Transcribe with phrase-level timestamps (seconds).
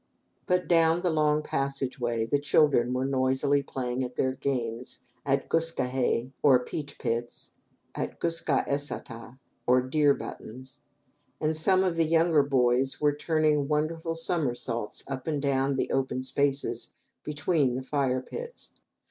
[0.47, 5.47] But down the long passage way the children were noisily playing at their games at
[5.47, 7.51] gus ka eh, or "peach pits,"
[7.93, 9.37] at gus ga e sa ta,
[9.67, 10.79] or "deer buttons,"
[11.39, 16.23] and some of the younger boys were turning wonderful somersaults up and down the open
[16.23, 16.93] spaces
[17.23, 18.73] between the fire pits.